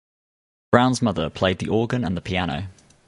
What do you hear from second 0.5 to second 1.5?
Brown's mother